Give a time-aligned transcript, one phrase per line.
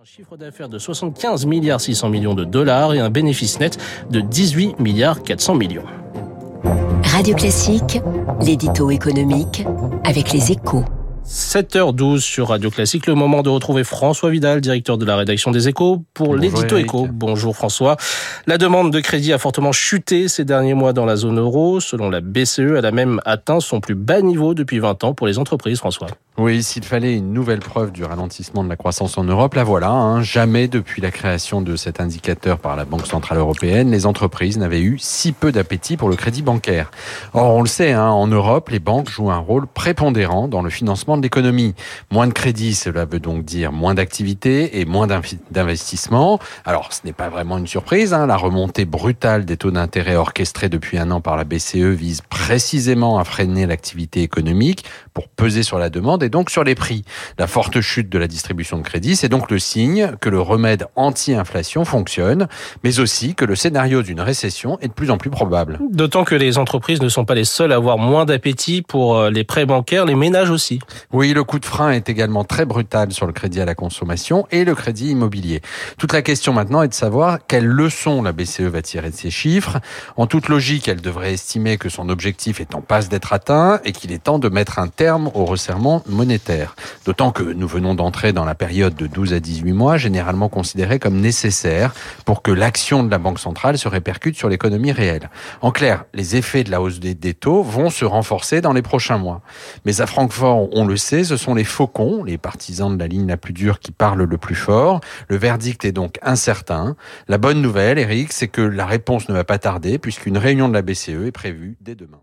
[0.00, 3.78] Un chiffre d'affaires de 75 milliards 600 millions de dollars et un bénéfice net
[4.10, 5.82] de 18 milliards 400 millions.
[7.02, 8.00] Radio Classique,
[8.40, 9.66] l'édito économique
[10.04, 10.84] avec les échos.
[11.28, 15.68] 7h12 sur Radio Classique, le moment de retrouver François Vidal, directeur de la rédaction des
[15.68, 17.06] Échos, pour l'édito Écho.
[17.12, 17.98] Bonjour François.
[18.46, 21.80] La demande de crédit a fortement chuté ces derniers mois dans la zone euro.
[21.80, 25.26] Selon la BCE, elle a même atteint son plus bas niveau depuis 20 ans pour
[25.26, 26.08] les entreprises, François.
[26.38, 29.90] Oui, s'il fallait une nouvelle preuve du ralentissement de la croissance en Europe, la voilà.
[29.90, 30.22] Hein.
[30.22, 34.80] Jamais depuis la création de cet indicateur par la Banque Centrale Européenne, les entreprises n'avaient
[34.80, 36.92] eu si peu d'appétit pour le crédit bancaire.
[37.34, 40.70] Or, on le sait, hein, en Europe, les banques jouent un rôle prépondérant dans le
[40.70, 41.74] financement de l'économie.
[42.10, 46.38] Moins de crédit, cela veut donc dire moins d'activité et moins d'investissement.
[46.64, 48.14] Alors, ce n'est pas vraiment une surprise.
[48.14, 48.26] Hein.
[48.26, 53.18] La remontée brutale des taux d'intérêt orchestrés depuis un an par la BCE vise précisément
[53.18, 57.04] à freiner l'activité économique pour peser sur la demande et donc sur les prix.
[57.38, 60.86] La forte chute de la distribution de crédit, c'est donc le signe que le remède
[60.96, 62.48] anti-inflation fonctionne,
[62.84, 65.78] mais aussi que le scénario d'une récession est de plus en plus probable.
[65.90, 69.30] D'autant que les entreprises ne sont pas les seules à avoir moins d'appétit pour euh,
[69.30, 70.78] les prêts bancaires, les ménages aussi.
[71.10, 74.46] Oui, le coup de frein est également très brutal sur le crédit à la consommation
[74.50, 75.62] et le crédit immobilier.
[75.96, 79.30] Toute la question maintenant est de savoir quelles leçons la BCE va tirer de ces
[79.30, 79.78] chiffres.
[80.18, 83.92] En toute logique, elle devrait estimer que son objectif est en passe d'être atteint et
[83.92, 86.76] qu'il est temps de mettre un terme au resserrement monétaire.
[87.06, 90.98] D'autant que nous venons d'entrer dans la période de 12 à 18 mois, généralement considérée
[90.98, 91.94] comme nécessaire
[92.26, 95.30] pour que l'action de la Banque centrale se répercute sur l'économie réelle.
[95.62, 99.16] En clair, les effets de la hausse des, taux vont se renforcer dans les prochains
[99.16, 99.40] mois.
[99.86, 103.52] Mais à Francfort, on ce sont les faucons, les partisans de la ligne la plus
[103.52, 105.00] dure qui parlent le plus fort.
[105.28, 106.96] Le verdict est donc incertain.
[107.28, 110.74] La bonne nouvelle, Eric, c'est que la réponse ne va pas tarder puisqu'une réunion de
[110.74, 112.20] la BCE est prévue dès demain.